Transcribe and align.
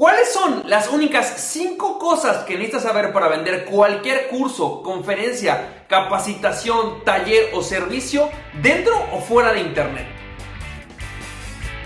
¿Cuáles 0.00 0.32
son 0.32 0.62
las 0.64 0.88
únicas 0.88 1.26
5 1.52 1.98
cosas 1.98 2.44
que 2.44 2.54
necesitas 2.54 2.84
saber 2.84 3.12
para 3.12 3.28
vender 3.28 3.66
cualquier 3.66 4.28
curso, 4.28 4.82
conferencia, 4.82 5.84
capacitación, 5.88 7.04
taller 7.04 7.50
o 7.52 7.62
servicio 7.62 8.30
dentro 8.62 8.94
o 9.12 9.20
fuera 9.20 9.52
de 9.52 9.60
Internet? 9.60 10.06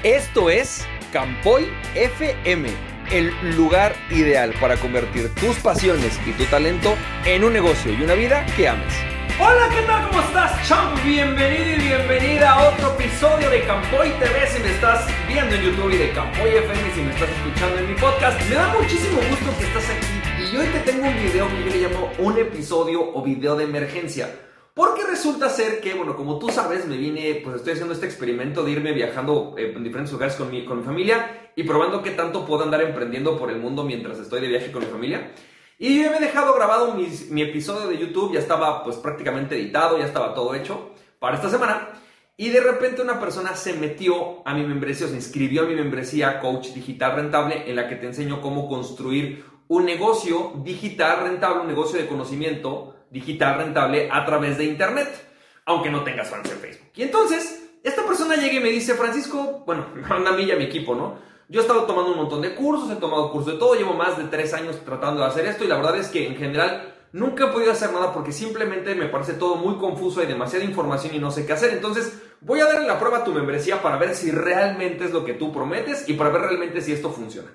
Esto 0.04 0.48
es 0.48 0.86
Campoy 1.12 1.68
FM, 1.96 2.68
el 3.10 3.56
lugar 3.56 3.96
ideal 4.10 4.54
para 4.60 4.76
convertir 4.76 5.34
tus 5.34 5.56
pasiones 5.56 6.16
y 6.24 6.30
tu 6.34 6.44
talento 6.44 6.94
en 7.24 7.42
un 7.42 7.52
negocio 7.52 7.92
y 7.92 8.00
una 8.00 8.14
vida 8.14 8.46
que 8.56 8.68
ames. 8.68 8.94
Hola, 9.40 9.68
¿qué 9.74 9.82
tal? 9.88 10.06
¿Cómo 10.06 10.20
estás, 10.20 10.68
champ? 10.68 11.02
Bienvenido 11.02 11.64
y 11.64 11.88
bienvenida 11.88 12.52
a 12.52 12.68
otro 12.68 12.73
episodio 13.14 13.48
de 13.48 13.64
Campoy 13.64 14.08
TV 14.18 14.46
si 14.48 14.60
me 14.60 14.70
estás 14.70 15.06
viendo 15.28 15.54
en 15.54 15.62
YouTube 15.62 15.92
y 15.92 15.98
de 15.98 16.10
Campoy 16.10 16.50
FM 16.50 16.94
si 16.94 17.00
me 17.00 17.12
estás 17.12 17.28
escuchando 17.30 17.78
en 17.78 17.88
mi 17.88 17.94
podcast. 17.94 18.40
Me 18.48 18.56
da 18.56 18.74
muchísimo 18.76 19.20
gusto 19.30 19.56
que 19.56 19.66
estás 19.66 19.84
aquí 19.88 20.52
y 20.52 20.56
hoy 20.56 20.66
te 20.66 20.80
tengo 20.80 21.06
un 21.06 21.16
video 21.22 21.48
que 21.48 21.64
yo 21.64 21.70
le 21.70 21.88
llamo 21.88 22.10
un 22.18 22.38
episodio 22.38 23.14
o 23.14 23.22
video 23.22 23.54
de 23.54 23.64
emergencia. 23.64 24.28
Porque 24.74 25.04
resulta 25.04 25.48
ser 25.48 25.80
que, 25.80 25.94
bueno, 25.94 26.16
como 26.16 26.40
tú 26.40 26.48
sabes, 26.48 26.86
me 26.86 26.96
vine, 26.96 27.40
pues 27.44 27.54
estoy 27.54 27.74
haciendo 27.74 27.94
este 27.94 28.06
experimento 28.06 28.64
de 28.64 28.72
irme 28.72 28.90
viajando 28.90 29.54
eh, 29.56 29.74
en 29.76 29.84
diferentes 29.84 30.12
lugares 30.12 30.34
con 30.34 30.50
mi, 30.50 30.64
con 30.64 30.78
mi 30.78 30.82
familia 30.82 31.52
y 31.54 31.62
probando 31.62 32.02
qué 32.02 32.10
tanto 32.10 32.44
puedo 32.44 32.64
andar 32.64 32.82
emprendiendo 32.82 33.38
por 33.38 33.48
el 33.48 33.58
mundo 33.58 33.84
mientras 33.84 34.18
estoy 34.18 34.40
de 34.40 34.48
viaje 34.48 34.72
con 34.72 34.82
mi 34.82 34.90
familia. 34.90 35.30
Y 35.78 36.02
yo 36.02 36.10
me 36.10 36.16
he 36.16 36.20
dejado 36.20 36.52
grabado 36.52 36.94
mi, 36.94 37.42
episodio 37.42 37.86
de 37.86 37.96
YouTube, 37.96 38.32
ya 38.32 38.40
estaba 38.40 38.82
pues 38.82 38.96
prácticamente 38.96 39.54
editado, 39.54 39.98
ya 39.98 40.04
estaba 40.04 40.34
todo 40.34 40.52
hecho 40.56 40.90
para 41.20 41.36
esta 41.36 41.48
semana. 41.48 42.00
Y 42.36 42.48
de 42.48 42.60
repente 42.60 43.00
una 43.00 43.20
persona 43.20 43.54
se 43.54 43.74
metió 43.74 44.46
a 44.46 44.54
mi 44.54 44.64
membresía, 44.64 45.06
se 45.06 45.14
inscribió 45.14 45.62
a 45.62 45.66
mi 45.66 45.74
membresía 45.76 46.40
Coach 46.40 46.68
Digital 46.68 47.14
Rentable, 47.14 47.70
en 47.70 47.76
la 47.76 47.88
que 47.88 47.94
te 47.94 48.06
enseño 48.06 48.40
cómo 48.40 48.68
construir 48.68 49.44
un 49.68 49.84
negocio 49.84 50.52
digital 50.64 51.20
rentable, 51.22 51.60
un 51.60 51.68
negocio 51.68 51.98
de 51.98 52.08
conocimiento 52.08 52.96
digital 53.10 53.58
rentable 53.58 54.08
a 54.10 54.24
través 54.26 54.58
de 54.58 54.64
Internet, 54.64 55.08
aunque 55.64 55.90
no 55.90 56.02
tengas 56.02 56.28
fans 56.28 56.50
en 56.50 56.58
Facebook. 56.58 56.90
Y 56.96 57.02
entonces, 57.02 57.70
esta 57.84 58.04
persona 58.04 58.34
llega 58.34 58.54
y 58.54 58.60
me 58.60 58.70
dice, 58.70 58.94
Francisco, 58.94 59.62
bueno, 59.64 59.86
me 59.94 60.02
manda 60.08 60.30
a 60.30 60.34
mí 60.34 60.42
y 60.42 60.50
a 60.50 60.56
mi 60.56 60.64
equipo, 60.64 60.94
¿no? 60.96 61.18
Yo 61.48 61.60
he 61.60 61.62
estado 61.62 61.84
tomando 61.84 62.10
un 62.10 62.16
montón 62.16 62.42
de 62.42 62.54
cursos, 62.54 62.90
he 62.90 62.96
tomado 62.96 63.30
cursos 63.30 63.52
de 63.52 63.58
todo, 63.58 63.74
llevo 63.74 63.92
más 63.92 64.18
de 64.18 64.24
tres 64.24 64.54
años 64.54 64.80
tratando 64.84 65.20
de 65.20 65.28
hacer 65.28 65.46
esto 65.46 65.62
y 65.62 65.68
la 65.68 65.76
verdad 65.76 65.96
es 65.98 66.08
que 66.08 66.26
en 66.26 66.36
general 66.36 66.93
nunca 67.14 67.44
he 67.44 67.52
podido 67.52 67.70
hacer 67.70 67.92
nada 67.92 68.12
porque 68.12 68.32
simplemente 68.32 68.94
me 68.96 69.06
parece 69.06 69.34
todo 69.34 69.54
muy 69.54 69.76
confuso, 69.76 70.20
hay 70.20 70.26
demasiada 70.26 70.64
información 70.64 71.14
y 71.14 71.20
no 71.20 71.30
sé 71.30 71.46
qué 71.46 71.52
hacer. 71.52 71.70
Entonces 71.70 72.20
voy 72.40 72.58
a 72.58 72.66
darle 72.66 72.88
la 72.88 72.98
prueba 72.98 73.18
a 73.18 73.24
tu 73.24 73.32
membresía 73.32 73.80
para 73.80 73.96
ver 73.96 74.16
si 74.16 74.32
realmente 74.32 75.04
es 75.04 75.12
lo 75.12 75.24
que 75.24 75.34
tú 75.34 75.52
prometes 75.52 76.08
y 76.08 76.14
para 76.14 76.30
ver 76.30 76.42
realmente 76.42 76.80
si 76.80 76.92
esto 76.92 77.10
funciona. 77.10 77.50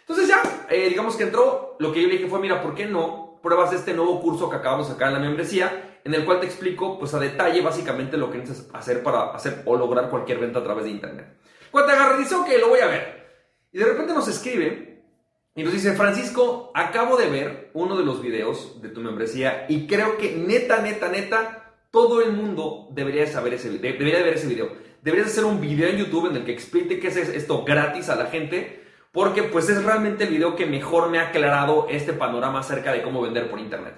Entonces 0.00 0.26
ya, 0.26 0.42
eh, 0.68 0.88
digamos 0.88 1.14
que 1.16 1.22
entró, 1.22 1.76
lo 1.78 1.92
que 1.92 2.02
yo 2.02 2.08
le 2.08 2.14
dije 2.14 2.28
fue, 2.28 2.40
mira, 2.40 2.60
¿por 2.60 2.74
qué 2.74 2.86
no 2.86 3.38
pruebas 3.40 3.72
este 3.72 3.94
nuevo 3.94 4.20
curso 4.20 4.50
que 4.50 4.56
acabamos 4.56 4.88
sacar 4.88 5.08
en 5.08 5.14
la 5.14 5.20
membresía? 5.20 6.00
En 6.02 6.12
el 6.12 6.24
cual 6.24 6.40
te 6.40 6.46
explico, 6.46 6.98
pues 6.98 7.14
a 7.14 7.20
detalle, 7.20 7.62
básicamente 7.62 8.16
lo 8.16 8.30
que 8.30 8.38
necesitas 8.38 8.74
hacer 8.74 9.02
para 9.02 9.30
hacer 9.30 9.62
o 9.64 9.76
lograr 9.76 10.10
cualquier 10.10 10.38
venta 10.38 10.58
a 10.58 10.64
través 10.64 10.84
de 10.84 10.90
Internet. 10.90 11.38
Cuando 11.70 11.92
te 11.92 11.96
agarre, 11.96 12.18
dice, 12.18 12.34
ok, 12.34 12.48
lo 12.60 12.68
voy 12.68 12.80
a 12.80 12.86
ver. 12.86 13.24
Y 13.70 13.78
de 13.78 13.84
repente 13.84 14.12
nos 14.12 14.26
escribe 14.26 14.93
y 15.56 15.62
nos 15.62 15.72
dice, 15.72 15.92
Francisco, 15.92 16.72
acabo 16.74 17.16
de 17.16 17.30
ver 17.30 17.70
uno 17.74 17.96
de 17.96 18.04
los 18.04 18.20
videos 18.20 18.82
de 18.82 18.88
tu 18.88 19.00
membresía 19.00 19.66
y 19.68 19.86
creo 19.86 20.18
que 20.18 20.32
neta, 20.32 20.82
neta, 20.82 21.08
neta, 21.08 21.74
todo 21.92 22.20
el 22.20 22.32
mundo 22.32 22.88
debería 22.90 23.24
saber 23.28 23.54
ese, 23.54 23.70
debería 23.70 24.20
ver 24.24 24.34
ese 24.34 24.48
video. 24.48 24.72
Deberías 25.02 25.28
hacer 25.28 25.44
un 25.44 25.60
video 25.60 25.88
en 25.88 25.98
YouTube 25.98 26.28
en 26.28 26.36
el 26.36 26.44
que 26.44 26.52
explique 26.52 26.98
qué 26.98 27.06
es 27.06 27.16
esto 27.16 27.62
gratis 27.62 28.08
a 28.08 28.16
la 28.16 28.26
gente, 28.26 28.82
porque 29.12 29.44
pues 29.44 29.68
es 29.68 29.84
realmente 29.84 30.24
el 30.24 30.30
video 30.30 30.56
que 30.56 30.66
mejor 30.66 31.08
me 31.08 31.20
ha 31.20 31.28
aclarado 31.28 31.86
este 31.88 32.14
panorama 32.14 32.58
acerca 32.58 32.92
de 32.92 33.02
cómo 33.02 33.22
vender 33.22 33.48
por 33.48 33.60
internet. 33.60 33.94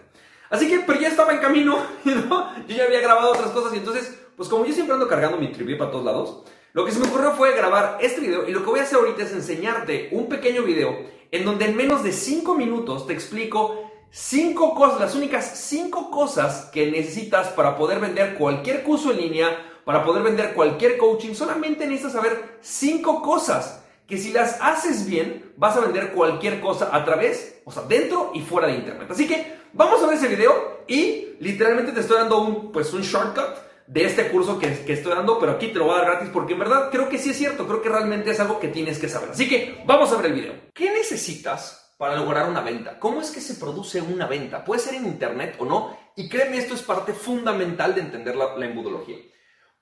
Así 0.51 0.69
que, 0.69 0.81
pero 0.81 1.01
ya 1.01 1.09
estaba 1.09 1.33
en 1.33 1.39
camino, 1.39 1.79
¿no? 2.05 2.55
Yo 2.67 2.77
ya 2.77 2.85
había 2.85 3.01
grabado 3.01 3.31
otras 3.33 3.51
cosas 3.53 3.73
y 3.73 3.79
entonces, 3.79 4.23
pues 4.37 4.51
como 4.51 4.67
yo 4.67 4.75
siempre 4.75 4.93
ando 4.93 5.09
cargando 5.09 5.39
mi 5.39 5.51
trivia 5.51 5.79
para 5.79 5.91
todos 5.91 6.05
lados, 6.05 6.43
lo 6.75 6.85
que 6.85 6.93
se 6.93 6.99
me 6.99 7.07
ocurrió 7.07 7.33
fue 7.33 7.57
grabar 7.57 7.97
este 8.03 8.21
video 8.21 8.47
y 8.47 8.53
lo 8.53 8.61
que 8.63 8.69
voy 8.69 8.81
a 8.81 8.83
hacer 8.83 8.99
ahorita 8.99 9.23
es 9.23 9.33
enseñarte 9.33 10.11
un 10.13 10.29
pequeño 10.29 10.63
video 10.63 11.16
en 11.31 11.45
donde 11.45 11.67
en 11.67 11.77
menos 11.77 12.03
de 12.03 12.13
5 12.13 12.55
minutos 12.55 13.07
te 13.07 13.13
explico 13.13 13.91
5 14.11 14.75
cosas, 14.75 15.01
las 15.01 15.15
únicas 15.15 15.45
5 15.69 16.11
cosas 16.11 16.71
que 16.73 16.91
necesitas 16.91 17.49
para 17.49 17.77
poder 17.77 18.01
vender 18.01 18.35
cualquier 18.35 18.83
curso 18.83 19.11
en 19.11 19.19
línea, 19.19 19.81
para 19.85 20.05
poder 20.05 20.23
vender 20.23 20.55
cualquier 20.55 20.97
coaching. 20.97 21.35
Solamente 21.35 21.87
necesitas 21.87 22.13
saber 22.13 22.59
5 22.61 23.23
cosas 23.23 23.83
que 24.07 24.19
si 24.19 24.33
las 24.33 24.59
haces 24.61 25.07
bien 25.07 25.53
vas 25.57 25.77
a 25.77 25.81
vender 25.81 26.13
cualquier 26.13 26.61
cosa 26.61 26.91
a 26.93 27.05
través, 27.05 27.61
o 27.65 27.73
sea, 27.73 27.83
dentro 27.83 28.31
y 28.35 28.41
fuera 28.41 28.69
de 28.69 28.75
internet. 28.75 29.09
Así 29.11 29.27
que 29.27 29.55
vamos 29.73 30.03
a 30.03 30.07
ver 30.07 30.17
ese 30.17 30.29
video 30.29 30.81
y 30.87 31.35
literalmente 31.41 31.93
te 31.93 32.01
estoy 32.01 32.19
dando 32.19 32.39
un, 32.39 32.73
pues, 32.73 32.93
un 32.93 33.03
shortcut 33.03 33.66
de 33.87 34.05
este 34.05 34.29
curso 34.31 34.59
que, 34.59 34.85
que, 34.85 34.95
estoy 34.95 35.15
dando, 35.15 35.39
pero 35.39 35.53
aquí 35.53 35.69
te 35.69 35.79
lo 35.79 35.87
voy 35.87 35.95
a 35.95 36.03
dar 36.03 36.11
gratis 36.11 36.31
porque 36.33 36.55
en 36.55 36.59
verdad 36.59 36.91
creo 36.91 37.09
que 37.09 37.19
sí 37.19 37.31
es 37.31 37.37
cierto, 37.37 37.67
creo 37.67 37.83
que 37.83 37.89
realmente 37.89 38.31
es 38.31 38.41
algo 38.41 38.59
que 38.59 38.69
tienes 38.69 38.99
que 38.99 39.09
saber. 39.09 39.31
Así 39.31 39.49
que 39.49 39.83
vamos 39.87 40.13
a 40.13 40.17
ver 40.17 40.27
el 40.27 40.33
video. 40.33 40.55
¿Qué 40.75 40.91
necesitas 40.93 41.95
para 41.97 42.17
lograr 42.17 42.49
una 42.49 42.61
venta? 42.61 42.99
¿Cómo 42.99 43.21
es 43.21 43.31
que 43.31 43.41
se 43.41 43.55
produce 43.55 44.01
una 44.01 44.27
venta? 44.27 44.65
Puede 44.65 44.81
ser 44.81 44.95
en 44.95 45.07
internet 45.07 45.57
o 45.59 45.65
no, 45.65 45.97
y 46.17 46.29
créeme, 46.29 46.59
esto 46.59 46.75
es 46.75 46.83
parte 46.83 47.13
fundamental 47.13 47.95
de 47.95 48.01
entender 48.01 48.35
la, 48.35 48.57
la 48.57 48.67
embudología. 48.67 49.17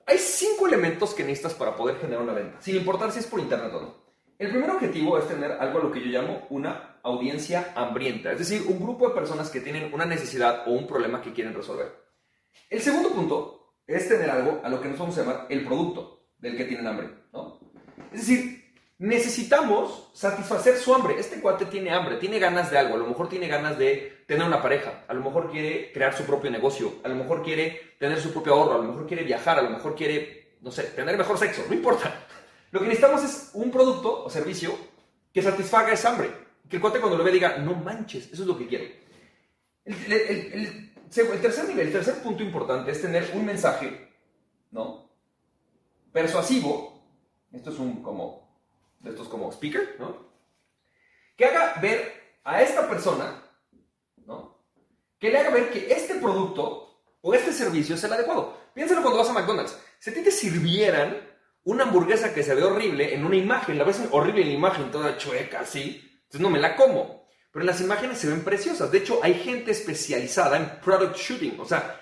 Hay 0.06 0.18
cinco 0.18 0.66
elementos 0.66 1.14
que 1.14 1.24
necesitas 1.24 1.54
para 1.54 1.74
poder 1.74 1.96
generar 1.96 2.22
una 2.22 2.34
venta, 2.34 2.60
sin 2.60 2.76
importar 2.76 3.10
si 3.10 3.20
es 3.20 3.26
por 3.26 3.40
internet 3.40 3.72
o 3.72 3.80
no. 3.80 4.04
El 4.38 4.50
primer 4.50 4.70
objetivo 4.70 5.16
es 5.16 5.28
tener 5.28 5.52
algo 5.52 5.78
a 5.78 5.82
lo 5.84 5.92
que 5.92 6.00
yo 6.00 6.06
llamo 6.06 6.46
una 6.50 6.98
audiencia 7.02 7.72
hambrienta, 7.76 8.32
es 8.32 8.38
decir, 8.38 8.64
un 8.66 8.80
grupo 8.80 9.08
de 9.08 9.14
personas 9.14 9.48
que 9.48 9.60
tienen 9.60 9.94
una 9.94 10.04
necesidad 10.04 10.64
o 10.66 10.72
un 10.72 10.86
problema 10.86 11.22
que 11.22 11.32
quieren 11.32 11.54
resolver. 11.54 11.94
El 12.68 12.80
segundo 12.80 13.10
punto 13.10 13.63
es 13.86 14.08
tener 14.08 14.30
algo 14.30 14.60
a 14.62 14.68
lo 14.68 14.80
que 14.80 14.88
nos 14.88 14.98
vamos 14.98 15.16
a 15.18 15.20
llamar 15.22 15.46
el 15.50 15.64
producto 15.64 16.26
del 16.38 16.56
que 16.56 16.64
tienen 16.64 16.86
hambre, 16.86 17.08
¿no? 17.32 17.60
Es 18.12 18.20
decir, 18.20 18.64
necesitamos 18.98 20.10
satisfacer 20.14 20.76
su 20.76 20.94
hambre. 20.94 21.16
Este 21.18 21.40
cuate 21.40 21.66
tiene 21.66 21.90
hambre, 21.90 22.16
tiene 22.16 22.38
ganas 22.38 22.70
de 22.70 22.78
algo, 22.78 22.94
a 22.94 22.98
lo 22.98 23.06
mejor 23.06 23.28
tiene 23.28 23.48
ganas 23.48 23.78
de 23.78 24.24
tener 24.26 24.46
una 24.46 24.62
pareja, 24.62 25.04
a 25.06 25.14
lo 25.14 25.22
mejor 25.22 25.50
quiere 25.50 25.92
crear 25.92 26.16
su 26.16 26.24
propio 26.24 26.50
negocio, 26.50 26.94
a 27.02 27.08
lo 27.08 27.14
mejor 27.14 27.42
quiere 27.42 27.96
tener 27.98 28.20
su 28.20 28.32
propio 28.32 28.54
ahorro, 28.54 28.74
a 28.74 28.78
lo 28.78 28.84
mejor 28.84 29.06
quiere 29.06 29.24
viajar, 29.24 29.58
a 29.58 29.62
lo 29.62 29.70
mejor 29.70 29.94
quiere, 29.94 30.56
no 30.60 30.70
sé, 30.70 30.84
tener 30.84 31.16
mejor 31.16 31.38
sexo, 31.38 31.64
no 31.68 31.74
importa. 31.74 32.26
Lo 32.70 32.80
que 32.80 32.86
necesitamos 32.86 33.22
es 33.22 33.50
un 33.54 33.70
producto 33.70 34.24
o 34.24 34.30
servicio 34.30 34.76
que 35.32 35.42
satisfaga 35.42 35.92
esa 35.92 36.10
hambre. 36.10 36.30
Que 36.68 36.76
el 36.76 36.82
cuate 36.82 36.98
cuando 36.98 37.18
lo 37.18 37.24
ve 37.24 37.32
diga, 37.32 37.58
no 37.58 37.74
manches, 37.74 38.32
eso 38.32 38.42
es 38.42 38.48
lo 38.48 38.56
que 38.56 38.66
quiero. 38.66 38.84
el 39.84 40.93
tercer 41.10 41.68
nivel, 41.68 41.86
el 41.86 41.92
tercer 41.92 42.22
punto 42.22 42.42
importante 42.42 42.90
es 42.90 43.00
tener 43.00 43.30
un 43.34 43.44
mensaje, 43.44 44.12
¿no? 44.70 45.10
Persuasivo, 46.12 47.02
esto 47.52 47.70
es 47.70 47.78
un 47.78 48.02
como, 48.02 48.58
esto 49.04 49.22
es 49.22 49.28
como 49.28 49.50
speaker, 49.52 49.96
¿no? 49.98 50.32
Que 51.36 51.46
haga 51.46 51.80
ver 51.80 52.38
a 52.44 52.62
esta 52.62 52.88
persona, 52.88 53.42
¿no? 54.26 54.58
Que 55.18 55.30
le 55.30 55.38
haga 55.38 55.50
ver 55.50 55.70
que 55.70 55.92
este 55.92 56.16
producto 56.16 57.00
o 57.20 57.34
este 57.34 57.52
servicio 57.52 57.94
es 57.94 58.04
el 58.04 58.12
adecuado. 58.12 58.58
Piénsalo 58.74 59.02
cuando 59.02 59.18
vas 59.18 59.30
a 59.30 59.32
McDonald's. 59.32 59.78
Si 59.98 60.10
a 60.10 60.14
ti 60.14 60.22
te 60.22 60.30
sirvieran 60.30 61.16
una 61.64 61.84
hamburguesa 61.84 62.34
que 62.34 62.42
se 62.42 62.54
ve 62.54 62.62
horrible 62.62 63.14
en 63.14 63.24
una 63.24 63.36
imagen, 63.36 63.78
la 63.78 63.84
ves 63.84 64.02
horrible 64.10 64.42
en 64.42 64.48
la 64.48 64.54
imagen, 64.54 64.90
toda 64.90 65.16
chueca, 65.16 65.60
así, 65.60 66.20
entonces 66.24 66.40
no 66.40 66.50
me 66.50 66.58
la 66.58 66.76
como. 66.76 67.23
Pero 67.54 67.66
las 67.66 67.80
imágenes 67.80 68.18
se 68.18 68.26
ven 68.26 68.42
preciosas. 68.42 68.90
De 68.90 68.98
hecho, 68.98 69.20
hay 69.22 69.34
gente 69.34 69.70
especializada 69.70 70.56
en 70.56 70.80
product 70.80 71.16
shooting, 71.16 71.60
o 71.60 71.64
sea, 71.64 72.00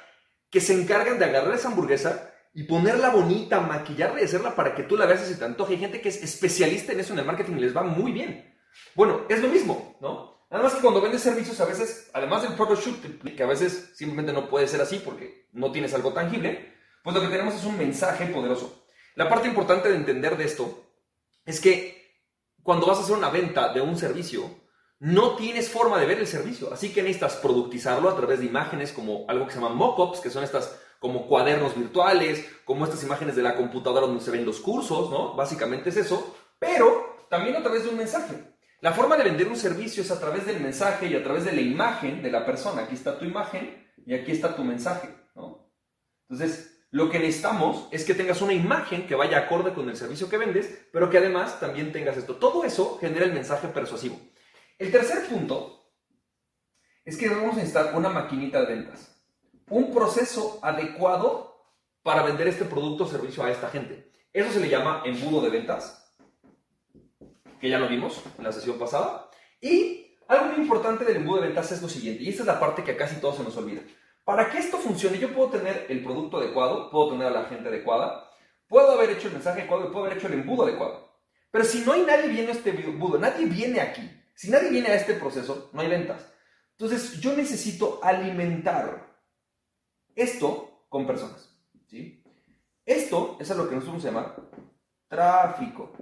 que 0.50 0.62
se 0.62 0.72
encargan 0.72 1.18
de 1.18 1.26
agarrar 1.26 1.54
esa 1.54 1.68
hamburguesa 1.68 2.32
y 2.54 2.62
ponerla 2.62 3.10
bonita, 3.10 3.60
maquillarla 3.60 4.22
y 4.22 4.24
hacerla 4.24 4.56
para 4.56 4.74
que 4.74 4.84
tú 4.84 4.96
la 4.96 5.04
veas 5.04 5.20
y 5.20 5.26
se 5.26 5.38
te 5.38 5.44
antoje. 5.44 5.74
Hay 5.74 5.80
gente 5.80 6.00
que 6.00 6.08
es 6.08 6.22
especialista 6.22 6.92
en 6.92 7.00
eso 7.00 7.12
en 7.12 7.18
el 7.18 7.26
marketing 7.26 7.58
y 7.58 7.60
les 7.60 7.76
va 7.76 7.82
muy 7.82 8.12
bien. 8.12 8.58
Bueno, 8.94 9.26
es 9.28 9.42
lo 9.42 9.48
mismo, 9.48 9.98
¿no? 10.00 10.46
Nada 10.50 10.64
más 10.64 10.72
que 10.72 10.80
cuando 10.80 11.02
vendes 11.02 11.20
servicios, 11.20 11.60
a 11.60 11.66
veces, 11.66 12.10
además 12.14 12.44
del 12.44 12.54
product 12.54 12.86
shooting, 12.86 13.36
que 13.36 13.42
a 13.42 13.46
veces 13.46 13.90
simplemente 13.94 14.32
no 14.32 14.48
puede 14.48 14.66
ser 14.66 14.80
así 14.80 15.02
porque 15.04 15.50
no 15.52 15.70
tienes 15.70 15.92
algo 15.92 16.14
tangible, 16.14 16.72
pues 17.04 17.14
lo 17.14 17.20
que 17.20 17.28
tenemos 17.28 17.54
es 17.54 17.64
un 17.64 17.76
mensaje 17.76 18.24
poderoso. 18.24 18.86
La 19.16 19.28
parte 19.28 19.48
importante 19.48 19.90
de 19.90 19.96
entender 19.96 20.38
de 20.38 20.44
esto 20.44 20.82
es 21.44 21.60
que 21.60 22.22
cuando 22.62 22.86
vas 22.86 22.96
a 22.96 23.02
hacer 23.02 23.16
una 23.16 23.28
venta 23.28 23.70
de 23.74 23.82
un 23.82 23.98
servicio, 23.98 24.61
no 25.04 25.34
tienes 25.34 25.68
forma 25.68 25.98
de 25.98 26.06
ver 26.06 26.20
el 26.20 26.28
servicio. 26.28 26.72
Así 26.72 26.92
que 26.92 27.02
necesitas 27.02 27.34
productizarlo 27.34 28.08
a 28.08 28.14
través 28.14 28.38
de 28.38 28.46
imágenes 28.46 28.92
como 28.92 29.24
algo 29.26 29.46
que 29.46 29.52
se 29.52 29.58
llaman 29.58 29.76
mockups, 29.76 30.20
que 30.20 30.30
son 30.30 30.44
estas 30.44 30.78
como 31.00 31.26
cuadernos 31.26 31.76
virtuales, 31.76 32.46
como 32.64 32.84
estas 32.84 33.02
imágenes 33.02 33.34
de 33.34 33.42
la 33.42 33.56
computadora 33.56 34.06
donde 34.06 34.22
se 34.22 34.30
ven 34.30 34.46
los 34.46 34.60
cursos, 34.60 35.10
¿no? 35.10 35.34
Básicamente 35.34 35.88
es 35.88 35.96
eso, 35.96 36.36
pero 36.56 37.26
también 37.28 37.56
a 37.56 37.62
través 37.64 37.82
de 37.82 37.90
un 37.90 37.96
mensaje. 37.96 38.54
La 38.80 38.92
forma 38.92 39.16
de 39.16 39.24
vender 39.24 39.48
un 39.48 39.56
servicio 39.56 40.04
es 40.04 40.10
a 40.12 40.20
través 40.20 40.46
del 40.46 40.60
mensaje 40.60 41.08
y 41.08 41.16
a 41.16 41.24
través 41.24 41.46
de 41.46 41.52
la 41.52 41.62
imagen 41.62 42.22
de 42.22 42.30
la 42.30 42.46
persona. 42.46 42.82
Aquí 42.82 42.94
está 42.94 43.18
tu 43.18 43.24
imagen 43.24 43.92
y 44.06 44.14
aquí 44.14 44.30
está 44.30 44.54
tu 44.54 44.62
mensaje, 44.62 45.08
¿no? 45.34 45.68
Entonces, 46.28 46.72
Lo 46.92 47.08
que 47.08 47.18
necesitamos 47.18 47.88
es 47.90 48.04
que 48.04 48.12
tengas 48.12 48.42
una 48.42 48.52
imagen 48.52 49.06
que 49.06 49.14
vaya 49.14 49.38
acorde 49.38 49.72
con 49.72 49.88
el 49.88 49.96
servicio 49.96 50.28
que 50.28 50.36
vendes, 50.36 50.88
pero 50.92 51.08
que 51.08 51.16
además 51.16 51.58
también 51.58 51.90
tengas 51.90 52.18
esto. 52.18 52.36
Todo 52.36 52.64
eso 52.64 52.98
genera 53.00 53.24
el 53.24 53.32
mensaje 53.32 53.68
persuasivo. 53.68 54.20
El 54.78 54.90
tercer 54.90 55.26
punto 55.28 55.92
es 57.04 57.16
que 57.16 57.28
vamos 57.28 57.52
a 57.52 57.56
necesitar 57.56 57.94
una 57.94 58.08
maquinita 58.08 58.60
de 58.60 58.74
ventas. 58.74 59.14
Un 59.68 59.92
proceso 59.92 60.58
adecuado 60.62 61.52
para 62.02 62.22
vender 62.22 62.48
este 62.48 62.64
producto 62.64 63.04
o 63.04 63.08
servicio 63.08 63.44
a 63.44 63.50
esta 63.50 63.68
gente. 63.68 64.10
Eso 64.32 64.52
se 64.52 64.60
le 64.60 64.68
llama 64.68 65.02
embudo 65.04 65.40
de 65.40 65.50
ventas, 65.50 66.16
que 67.60 67.68
ya 67.68 67.78
lo 67.78 67.88
vimos 67.88 68.22
en 68.38 68.44
la 68.44 68.52
sesión 68.52 68.78
pasada. 68.78 69.30
Y 69.60 70.16
algo 70.26 70.46
muy 70.46 70.56
importante 70.56 71.04
del 71.04 71.16
embudo 71.16 71.40
de 71.40 71.48
ventas 71.48 71.70
es 71.72 71.82
lo 71.82 71.88
siguiente, 71.88 72.22
y 72.22 72.28
esta 72.28 72.42
es 72.42 72.46
la 72.46 72.60
parte 72.60 72.82
que 72.82 72.96
casi 72.96 73.20
todos 73.20 73.36
se 73.36 73.44
nos 73.44 73.56
olvida. 73.56 73.82
Para 74.24 74.50
que 74.50 74.58
esto 74.58 74.78
funcione, 74.78 75.18
yo 75.18 75.32
puedo 75.34 75.50
tener 75.50 75.86
el 75.88 76.02
producto 76.02 76.38
adecuado, 76.38 76.90
puedo 76.90 77.10
tener 77.10 77.26
a 77.26 77.30
la 77.30 77.44
gente 77.44 77.68
adecuada, 77.68 78.30
puedo 78.68 78.92
haber 78.92 79.10
hecho 79.10 79.28
el 79.28 79.34
mensaje 79.34 79.60
adecuado 79.60 79.86
y 79.86 79.92
puedo 79.92 80.06
haber 80.06 80.18
hecho 80.18 80.28
el 80.28 80.34
embudo 80.34 80.64
adecuado. 80.64 81.12
Pero 81.50 81.64
si 81.64 81.80
no 81.80 81.92
hay 81.92 82.02
nadie 82.02 82.28
viene 82.28 82.48
a 82.48 82.52
este 82.52 82.70
embudo, 82.70 83.18
nadie 83.18 83.46
viene 83.46 83.80
aquí, 83.80 84.08
si 84.34 84.50
nadie 84.50 84.70
viene 84.70 84.88
a 84.88 84.94
este 84.94 85.14
proceso, 85.14 85.70
no 85.72 85.80
hay 85.80 85.88
ventas. 85.88 86.26
Entonces, 86.72 87.20
yo 87.20 87.36
necesito 87.36 88.00
alimentar 88.02 89.12
esto 90.14 90.86
con 90.88 91.06
personas. 91.06 91.48
¿sí? 91.86 92.22
Esto 92.84 93.36
es 93.40 93.50
a 93.50 93.54
lo 93.54 93.68
que 93.68 93.76
nosotros 93.76 94.02
llamamos 94.02 94.32
tráfico. 95.08 95.92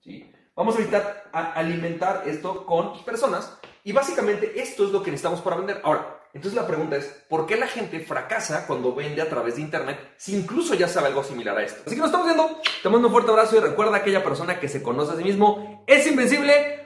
¿sí? 0.00 0.30
Vamos 0.54 0.76
a 0.76 0.78
necesitar 0.78 1.30
alimentar 1.32 2.22
esto 2.26 2.64
con 2.64 3.04
personas 3.04 3.58
y 3.82 3.92
básicamente 3.92 4.60
esto 4.60 4.84
es 4.84 4.90
lo 4.90 5.02
que 5.02 5.10
necesitamos 5.10 5.40
para 5.40 5.56
vender. 5.56 5.80
Ahora, 5.84 6.20
entonces 6.32 6.60
la 6.60 6.66
pregunta 6.66 6.96
es, 6.96 7.06
¿por 7.28 7.46
qué 7.46 7.56
la 7.56 7.66
gente 7.66 8.00
fracasa 8.00 8.66
cuando 8.66 8.94
vende 8.94 9.22
a 9.22 9.28
través 9.28 9.56
de 9.56 9.62
Internet 9.62 10.14
si 10.16 10.36
incluso 10.36 10.74
ya 10.74 10.88
sabe 10.88 11.08
algo 11.08 11.22
similar 11.22 11.56
a 11.56 11.62
esto? 11.62 11.82
Así 11.86 11.94
que 11.94 12.00
nos 12.00 12.08
estamos 12.08 12.26
viendo, 12.26 12.60
te 12.82 12.88
mando 12.88 13.08
un 13.08 13.12
fuerte 13.12 13.30
abrazo 13.30 13.56
y 13.56 13.60
recuerda 13.60 13.96
aquella 13.96 14.24
persona 14.24 14.58
que 14.58 14.68
se 14.68 14.82
conoce 14.82 15.12
a 15.12 15.16
sí 15.16 15.22
mismo 15.22 15.84
es 15.86 16.06
invencible, 16.06 16.83